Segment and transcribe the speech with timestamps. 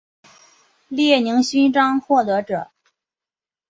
[0.89, 2.71] 列宁勋章获得者。